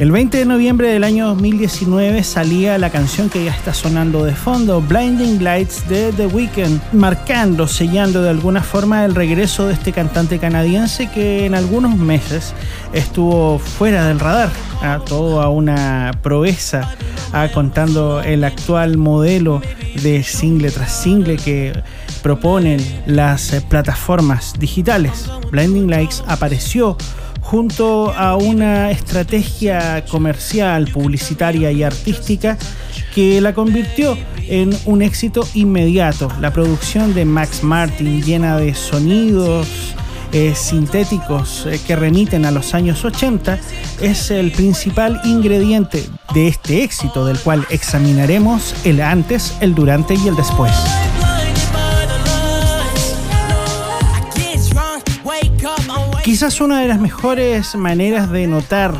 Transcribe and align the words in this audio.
El 0.00 0.12
20 0.12 0.38
de 0.38 0.44
noviembre 0.46 0.88
del 0.88 1.04
año 1.04 1.26
2019 1.26 2.24
salía 2.24 2.78
la 2.78 2.88
canción 2.88 3.28
que 3.28 3.44
ya 3.44 3.50
está 3.50 3.74
sonando 3.74 4.24
de 4.24 4.34
fondo, 4.34 4.80
Blinding 4.80 5.44
Lights 5.44 5.86
de 5.90 6.10
The 6.14 6.26
Weeknd, 6.26 6.80
marcando, 6.94 7.68
sellando 7.68 8.22
de 8.22 8.30
alguna 8.30 8.62
forma 8.62 9.04
el 9.04 9.14
regreso 9.14 9.66
de 9.66 9.74
este 9.74 9.92
cantante 9.92 10.38
canadiense 10.38 11.10
que 11.10 11.44
en 11.44 11.54
algunos 11.54 11.98
meses 11.98 12.54
estuvo 12.94 13.58
fuera 13.58 14.06
del 14.06 14.20
radar, 14.20 14.48
a 14.80 15.00
todo 15.00 15.50
una 15.50 16.12
proeza, 16.22 16.96
a 17.34 17.48
contando 17.48 18.22
el 18.22 18.44
actual 18.44 18.96
modelo 18.96 19.60
de 20.02 20.22
single 20.22 20.70
tras 20.70 20.92
single 20.92 21.36
que 21.36 21.74
proponen 22.22 22.80
las 23.04 23.54
plataformas 23.68 24.54
digitales. 24.58 25.30
Blinding 25.50 25.90
Lights 25.90 26.24
apareció 26.26 26.96
junto 27.50 28.12
a 28.12 28.36
una 28.36 28.92
estrategia 28.92 30.04
comercial, 30.04 30.86
publicitaria 30.86 31.72
y 31.72 31.82
artística 31.82 32.56
que 33.12 33.40
la 33.40 33.52
convirtió 33.54 34.16
en 34.46 34.70
un 34.84 35.02
éxito 35.02 35.44
inmediato. 35.54 36.28
La 36.40 36.52
producción 36.52 37.12
de 37.12 37.24
Max 37.24 37.64
Martin 37.64 38.22
llena 38.22 38.56
de 38.56 38.72
sonidos 38.76 39.66
eh, 40.30 40.54
sintéticos 40.54 41.66
eh, 41.66 41.80
que 41.84 41.96
remiten 41.96 42.44
a 42.44 42.52
los 42.52 42.72
años 42.72 43.04
80 43.04 43.58
es 44.00 44.30
el 44.30 44.52
principal 44.52 45.20
ingrediente 45.24 46.04
de 46.32 46.46
este 46.46 46.84
éxito 46.84 47.24
del 47.24 47.40
cual 47.40 47.66
examinaremos 47.70 48.76
el 48.86 49.00
antes, 49.00 49.56
el 49.60 49.74
durante 49.74 50.14
y 50.14 50.28
el 50.28 50.36
después. 50.36 50.70
Quizás 56.22 56.60
una 56.60 56.80
de 56.80 56.88
las 56.88 57.00
mejores 57.00 57.74
maneras 57.74 58.30
de 58.30 58.46
notar 58.46 58.94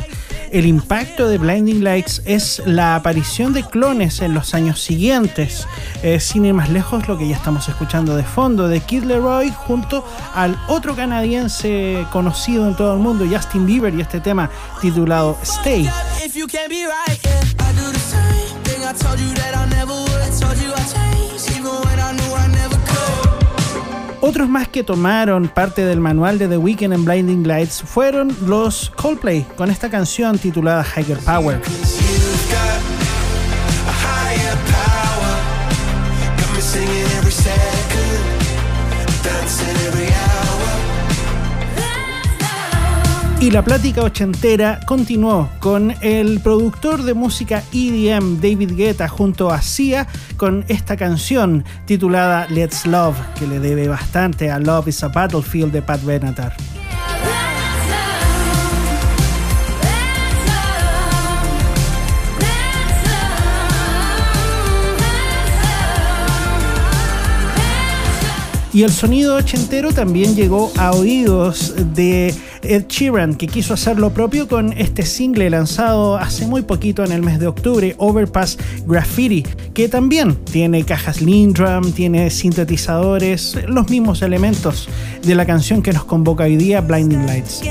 el 0.50 0.66
impacto 0.66 1.28
de 1.28 1.38
Blinding 1.38 1.84
Lights 1.84 2.22
es 2.24 2.62
la 2.66 2.96
aparición 2.96 3.52
de 3.52 3.62
clones 3.62 4.20
en 4.20 4.34
los 4.34 4.54
años 4.54 4.80
siguientes. 4.82 5.66
Eh, 6.02 6.18
sin 6.18 6.44
ir 6.44 6.54
más 6.54 6.70
lejos, 6.70 7.06
lo 7.06 7.16
que 7.16 7.28
ya 7.28 7.36
estamos 7.36 7.68
escuchando 7.68 8.16
de 8.16 8.24
fondo 8.24 8.66
de 8.66 8.80
Kid 8.80 9.04
Leroy 9.04 9.52
junto 9.54 10.04
al 10.34 10.58
otro 10.66 10.96
canadiense 10.96 12.04
conocido 12.10 12.66
en 12.66 12.74
todo 12.74 12.94
el 12.94 13.00
mundo, 13.00 13.24
Justin 13.30 13.66
Bieber, 13.66 13.94
y 13.94 14.00
este 14.00 14.20
tema 14.20 14.50
titulado 14.80 15.38
Stay. 15.42 15.88
Otros 24.22 24.48
más 24.50 24.68
que 24.68 24.84
tomaron 24.84 25.48
parte 25.48 25.84
del 25.84 25.98
manual 25.98 26.38
de 26.38 26.46
The 26.46 26.58
Weeknd 26.58 26.92
en 26.92 27.04
Blinding 27.04 27.46
Lights 27.46 27.82
fueron 27.82 28.36
los 28.46 28.90
Coldplay 28.90 29.46
con 29.56 29.70
esta 29.70 29.88
canción 29.88 30.38
titulada 30.38 30.84
Higher 30.84 31.18
Power. 31.18 31.60
Y 43.40 43.50
la 43.50 43.64
plática 43.64 44.02
ochentera 44.02 44.80
continuó 44.86 45.48
con 45.60 45.94
el 46.02 46.40
productor 46.40 47.02
de 47.04 47.14
música 47.14 47.62
EDM 47.72 48.38
David 48.38 48.72
Guetta 48.76 49.08
junto 49.08 49.50
a 49.50 49.62
Sia 49.62 50.06
con 50.36 50.62
esta 50.68 50.94
canción 50.94 51.64
titulada 51.86 52.46
Let's 52.50 52.84
Love, 52.84 53.16
que 53.38 53.46
le 53.46 53.58
debe 53.58 53.88
bastante 53.88 54.50
a 54.50 54.58
Love 54.58 54.88
is 54.88 55.02
a 55.02 55.08
Battlefield 55.08 55.72
de 55.72 55.80
Pat 55.80 56.04
Benatar. 56.04 56.54
Y 68.72 68.84
el 68.84 68.90
sonido 68.92 69.34
ochentero 69.34 69.92
también 69.92 70.36
llegó 70.36 70.70
a 70.76 70.92
oídos 70.92 71.74
de 71.94 72.32
Ed 72.62 72.86
Sheeran, 72.88 73.34
que 73.34 73.48
quiso 73.48 73.74
hacer 73.74 73.98
lo 73.98 74.10
propio 74.10 74.46
con 74.46 74.72
este 74.74 75.04
single 75.04 75.50
lanzado 75.50 76.16
hace 76.16 76.46
muy 76.46 76.62
poquito 76.62 77.04
en 77.04 77.10
el 77.10 77.22
mes 77.22 77.40
de 77.40 77.48
octubre, 77.48 77.94
Overpass 77.98 78.58
Graffiti, 78.86 79.42
que 79.74 79.88
también 79.88 80.36
tiene 80.36 80.84
cajas 80.84 81.20
Lindrum, 81.20 81.92
tiene 81.92 82.30
sintetizadores, 82.30 83.58
los 83.66 83.88
mismos 83.90 84.22
elementos 84.22 84.88
de 85.22 85.34
la 85.34 85.46
canción 85.46 85.82
que 85.82 85.92
nos 85.92 86.04
convoca 86.04 86.44
hoy 86.44 86.56
día, 86.56 86.80
Blinding 86.80 87.26
Lights. 87.26 87.62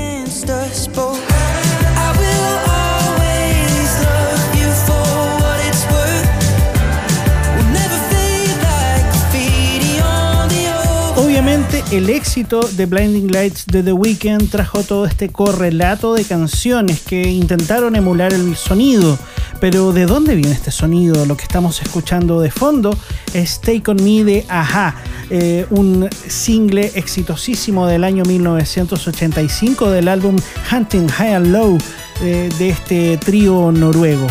El 11.92 12.08
éxito 12.08 12.60
de 12.60 12.86
Blinding 12.86 13.32
Lights 13.32 13.66
de 13.66 13.82
The 13.82 13.92
Weeknd 13.92 14.48
trajo 14.48 14.82
todo 14.84 15.06
este 15.06 15.28
correlato 15.28 16.14
de 16.14 16.24
canciones 16.24 17.00
que 17.00 17.22
intentaron 17.22 17.96
emular 17.96 18.32
el 18.32 18.54
sonido. 18.56 19.18
Pero 19.60 19.92
¿de 19.92 20.06
dónde 20.06 20.36
viene 20.36 20.52
este 20.52 20.70
sonido? 20.70 21.26
Lo 21.26 21.36
que 21.36 21.42
estamos 21.42 21.82
escuchando 21.82 22.40
de 22.40 22.50
fondo 22.50 22.96
es 23.34 23.60
Take 23.60 23.90
On 23.90 24.02
Me 24.02 24.24
de 24.24 24.46
Aja, 24.48 24.94
eh, 25.30 25.66
un 25.70 26.08
single 26.28 26.92
exitosísimo 26.94 27.86
del 27.86 28.04
año 28.04 28.22
1985 28.24 29.90
del 29.90 30.08
álbum 30.08 30.36
Hunting 30.72 31.08
High 31.08 31.34
and 31.34 31.46
Low 31.48 31.78
eh, 32.22 32.48
de 32.58 32.68
este 32.68 33.16
trío 33.16 33.72
noruego. 33.72 34.28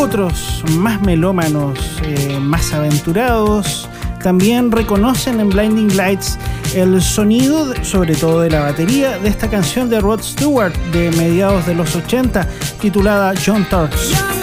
Otros 0.00 0.64
más 0.78 1.02
melómanos, 1.02 1.78
eh, 2.02 2.38
más 2.40 2.72
aventurados, 2.72 3.86
también 4.22 4.72
reconocen 4.72 5.40
en 5.40 5.50
Blinding 5.50 5.94
Lights 5.94 6.38
el 6.74 7.02
sonido, 7.02 7.74
sobre 7.84 8.14
todo 8.14 8.40
de 8.40 8.48
la 8.48 8.60
batería, 8.60 9.18
de 9.18 9.28
esta 9.28 9.50
canción 9.50 9.90
de 9.90 10.00
Rod 10.00 10.22
Stewart 10.22 10.74
de 10.92 11.10
mediados 11.10 11.66
de 11.66 11.74
los 11.74 11.94
80, 11.94 12.48
titulada 12.80 13.34
John 13.44 13.66
Turks. 13.68 14.39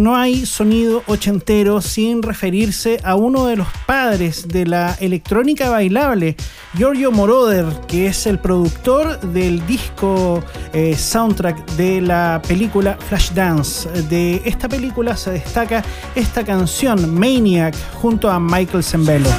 No 0.00 0.16
hay 0.16 0.46
sonido 0.46 1.02
ochentero 1.06 1.80
sin 1.80 2.22
referirse 2.22 2.98
a 3.04 3.14
uno 3.14 3.46
de 3.46 3.56
los 3.56 3.68
padres 3.86 4.48
de 4.48 4.66
la 4.66 4.96
electrónica 5.00 5.68
bailable, 5.68 6.36
Giorgio 6.74 7.12
Moroder, 7.12 7.66
que 7.86 8.06
es 8.06 8.26
el 8.26 8.38
productor 8.38 9.20
del 9.20 9.64
disco 9.66 10.42
eh, 10.72 10.96
soundtrack 10.96 11.72
de 11.72 12.00
la 12.00 12.40
película 12.46 12.96
Flashdance. 13.08 13.88
De 14.08 14.40
esta 14.44 14.68
película 14.68 15.16
se 15.16 15.32
destaca 15.32 15.84
esta 16.14 16.44
canción, 16.44 17.14
Maniac, 17.14 17.74
junto 17.94 18.30
a 18.30 18.40
Michael 18.40 18.82
Zembello. 18.82 19.30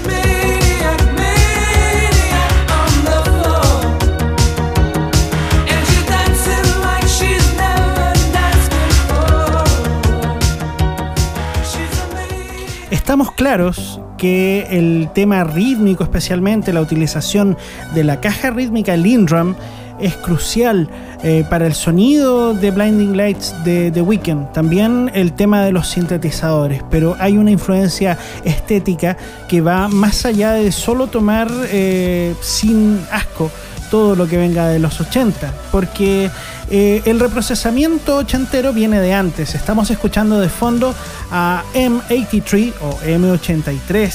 Estamos 13.02 13.32
claros 13.32 14.00
que 14.16 14.68
el 14.70 15.10
tema 15.12 15.44
rítmico, 15.44 16.04
especialmente 16.04 16.72
la 16.72 16.82
utilización 16.82 17.58
de 17.96 18.04
la 18.04 18.22
caja 18.22 18.52
rítmica 18.52 18.96
Lindrum, 18.96 19.56
es 20.00 20.16
crucial 20.18 20.88
eh, 21.24 21.44
para 21.50 21.66
el 21.66 21.74
sonido 21.74 22.54
de 22.54 22.70
Blinding 22.70 23.18
Lights 23.18 23.56
de 23.64 23.90
The 23.90 24.04
Weeknd. 24.04 24.52
También 24.54 25.10
el 25.16 25.34
tema 25.34 25.64
de 25.64 25.72
los 25.72 25.90
sintetizadores, 25.90 26.84
pero 26.92 27.16
hay 27.20 27.38
una 27.38 27.50
influencia 27.50 28.20
estética 28.44 29.18
que 29.50 29.62
va 29.62 29.88
más 29.88 30.24
allá 30.26 30.54
de 30.54 30.72
solo 30.72 31.08
tomar 31.08 31.50
eh, 31.72 32.36
sin 32.40 33.00
asco 33.12 33.50
todo 33.92 34.16
lo 34.16 34.26
que 34.26 34.38
venga 34.38 34.70
de 34.70 34.80
los 34.80 35.00
80, 35.00 35.54
porque 35.72 36.32
eh, 36.72 37.02
el 37.06 37.20
reprocesamiento 37.20 38.16
ochentero 38.16 38.74
viene 38.74 39.02
de 39.02 39.14
antes. 39.14 39.54
Estamos 39.54 39.92
escuchando 39.92 40.40
de 40.40 40.50
fondo 40.50 40.96
a 41.30 41.64
M83 41.76 42.74
o 42.82 42.98
M83 43.02 44.12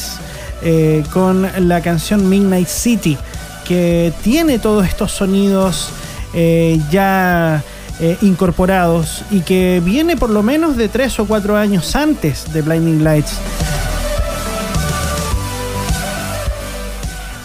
eh, 0.63 1.05
con 1.13 1.47
la 1.69 1.83
canción 1.83 2.29
Midnight 2.29 2.69
City, 2.69 3.19
que 3.69 4.13
tiene 4.25 4.59
todos 4.59 4.87
estos 4.87 5.13
sonidos 5.13 5.91
eh, 6.35 6.81
ya 6.91 7.63
incorporados 8.21 9.23
y 9.31 9.41
que 9.41 9.81
viene 9.83 10.19
por 10.19 10.29
lo 10.29 10.43
menos 10.43 10.77
de 10.77 10.91
3 10.91 11.21
o 11.21 11.27
4 11.27 11.57
años 11.57 11.97
antes 11.97 12.53
de 12.53 12.61
Blinding 12.61 13.03
Lights. 13.03 13.39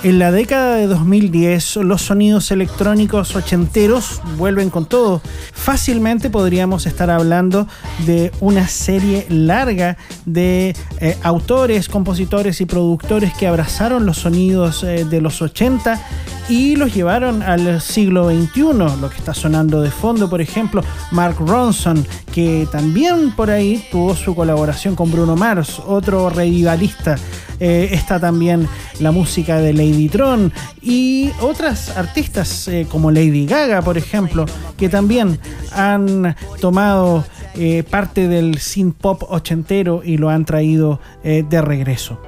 En 0.04 0.18
la 0.18 0.32
década 0.32 0.78
de 0.78 0.88
2010, 0.88 1.76
los 1.78 2.02
sonidos 2.02 2.50
electrónicos 2.50 3.36
ochenteros 3.36 4.20
vuelven 4.36 4.72
con 4.72 4.88
todo. 4.88 5.22
Fácilmente 5.54 6.32
podríamos 6.32 6.88
estar 6.88 7.12
hablando 7.12 7.68
de 8.08 8.32
una 8.40 8.68
serie 8.68 9.28
larga 9.30 9.98
de 10.26 10.76
eh, 11.00 11.18
autores, 11.22 11.88
compositores 11.88 12.62
y 12.62 12.66
productores 12.66 13.32
que 13.36 13.46
abrazaron 13.46 14.08
los 14.08 14.18
sonidos 14.18 14.84
eh, 14.84 15.06
de 15.06 15.22
los 15.22 15.40
80 15.40 16.02
y 16.50 16.78
los 16.78 16.96
llevaron 16.96 17.44
al 17.44 17.80
siglo 17.80 18.28
XXI. 18.32 18.62
Lo 19.00 19.08
que 19.08 19.18
está 19.18 19.36
sonando 19.36 19.82
de 19.82 19.92
fondo, 19.92 20.32
por 20.32 20.42
ejemplo, 20.42 20.84
Mark 21.12 21.36
Ronson, 21.40 22.08
que 22.34 22.68
también 22.72 23.36
por 23.36 23.52
ahí 23.52 23.86
tuvo 23.92 24.16
su 24.16 24.34
colaboración 24.34 24.96
con 24.96 25.12
Bruno 25.12 25.36
Mars, 25.36 25.80
otro 25.86 26.32
revivalista 26.32 27.18
eh, 27.64 27.90
está 27.92 28.20
también 28.20 28.68
la 29.00 29.12
música 29.12 29.60
de 29.60 29.72
Lady 29.72 30.10
Tron 30.10 30.52
y 30.82 31.30
otras 31.42 31.96
artistas 31.96 32.68
eh, 32.68 32.88
como 32.90 33.12
Lady 33.12 33.46
Gaga, 33.46 33.84
por 33.84 34.00
ejemplo, 34.00 34.48
que 34.78 34.90
también 34.90 35.38
han 35.72 36.36
tomado 36.60 37.24
eh, 37.54 37.84
parte 37.88 38.28
del 38.28 38.58
synth 38.58 38.96
pop 38.98 39.22
ochentero 39.30 40.02
y 40.04 40.18
lo 40.18 40.32
han 40.32 40.44
traído 40.44 41.00
de 41.24 41.62
regreso. 41.62 42.20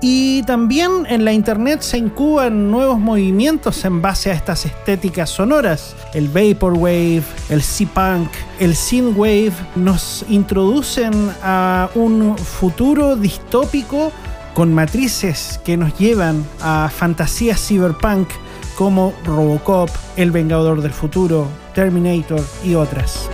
Y 0.00 0.42
también 0.44 1.06
en 1.08 1.24
la 1.24 1.32
internet 1.32 1.80
se 1.80 1.98
incuban 1.98 2.70
nuevos 2.70 2.98
movimientos 2.98 3.84
en 3.84 4.00
base 4.00 4.30
a 4.30 4.34
estas 4.34 4.66
estéticas 4.66 5.30
sonoras. 5.30 5.96
El 6.14 6.28
Vaporwave, 6.28 7.22
el 7.48 7.62
C-Punk, 7.62 8.28
el 8.60 8.76
Synthwave 8.76 9.52
nos 9.74 10.24
introducen 10.28 11.12
a 11.42 11.88
un 11.94 12.36
futuro 12.36 13.14
distópico 13.14 14.12
con 14.54 14.74
matrices 14.74 15.60
que 15.64 15.76
nos 15.76 15.98
llevan 15.98 16.44
a 16.60 16.90
fantasías 16.94 17.60
cyberpunk 17.66 18.28
como 18.76 19.14
Robocop, 19.24 19.90
El 20.16 20.30
Vengador 20.30 20.82
del 20.82 20.92
Futuro, 20.92 21.48
Terminator 21.74 22.44
y 22.64 22.74
otras. 22.74 23.28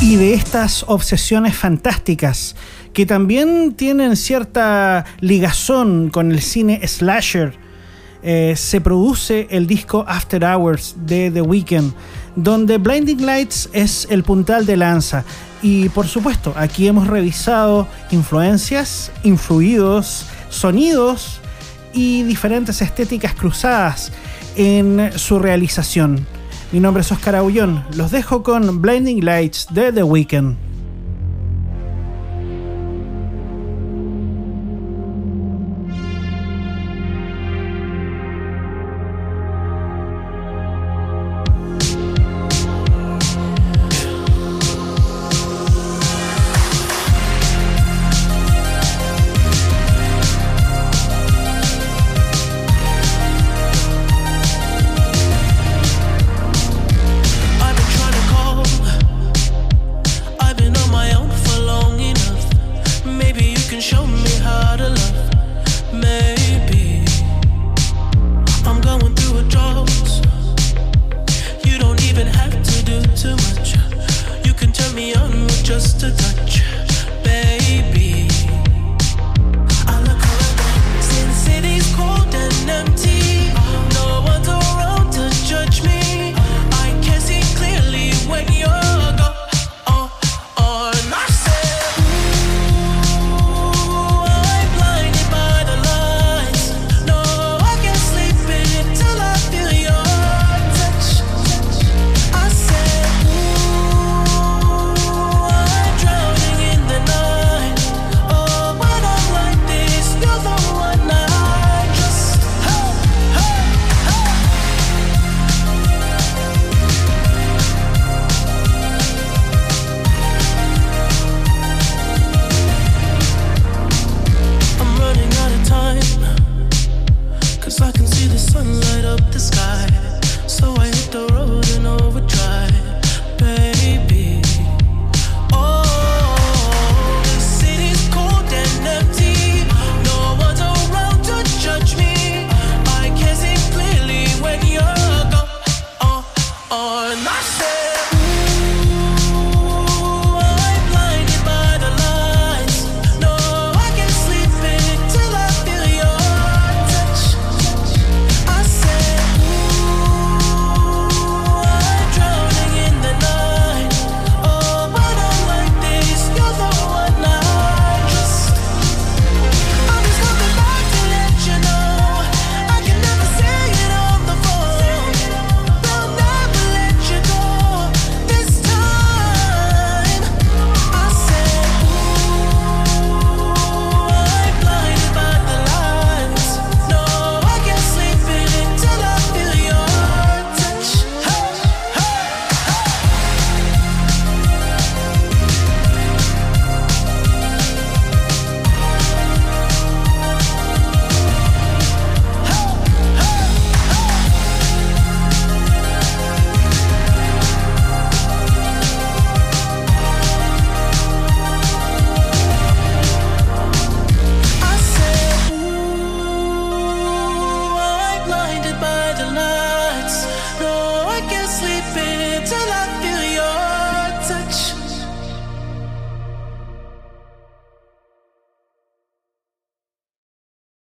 Y 0.00 0.16
de 0.16 0.34
estas 0.34 0.84
obsesiones 0.86 1.56
fantásticas 1.56 2.54
que 2.92 3.04
también 3.06 3.74
tienen 3.74 4.16
cierta 4.16 5.04
ligazón 5.20 6.10
con 6.10 6.30
el 6.30 6.40
cine 6.40 6.86
slasher, 6.86 7.58
eh, 8.22 8.54
se 8.56 8.80
produce 8.80 9.46
el 9.50 9.66
disco 9.66 10.04
After 10.08 10.44
Hours 10.44 10.96
de 11.04 11.30
The 11.30 11.42
Weeknd, 11.42 11.92
donde 12.34 12.78
Blinding 12.78 13.24
Lights 13.24 13.70
es 13.72 14.06
el 14.10 14.24
puntal 14.24 14.66
de 14.66 14.76
lanza 14.76 15.24
y 15.62 15.88
por 15.88 16.06
supuesto, 16.06 16.52
aquí 16.56 16.86
hemos 16.86 17.06
revisado 17.06 17.88
influencias, 18.10 19.10
influidos, 19.22 20.26
sonidos 20.50 21.40
y 21.92 22.22
diferentes 22.22 22.80
estéticas 22.82 23.34
cruzadas 23.34 24.12
en 24.56 25.10
su 25.16 25.38
realización. 25.38 26.26
Mi 26.72 26.80
nombre 26.80 27.00
es 27.00 27.10
Oscar 27.10 27.36
Aullón, 27.36 27.84
los 27.94 28.10
dejo 28.10 28.42
con 28.42 28.82
Blinding 28.82 29.24
Lights 29.24 29.68
de 29.70 29.92
The 29.92 30.02
Weeknd. 30.02 30.56